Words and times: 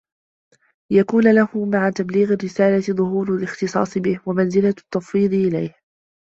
لِيَكُونَ 0.91 1.35
لَهُ 1.35 1.49
مَعَ 1.65 1.89
تَبْلِيغِ 1.89 2.31
الرِّسَالَةِ 2.31 2.79
ظُهُورُ 2.89 3.35
الِاخْتِصَاصِ 3.35 3.97
بِهِ 3.97 4.19
وَمَنْزِلَةُ 4.25 4.69
التَّفْوِيضِ 4.77 5.33
إلَيْهِ 5.33 5.73